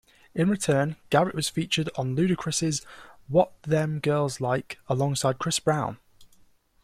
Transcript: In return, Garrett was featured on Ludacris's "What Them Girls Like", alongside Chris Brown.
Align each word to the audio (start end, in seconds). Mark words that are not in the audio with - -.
In 0.33 0.49
return, 0.49 0.95
Garrett 1.11 1.35
was 1.35 1.47
featured 1.47 1.91
on 1.95 2.15
Ludacris's 2.15 2.83
"What 3.27 3.53
Them 3.61 3.99
Girls 3.99 4.41
Like", 4.41 4.79
alongside 4.89 5.37
Chris 5.37 5.59
Brown. 5.59 5.99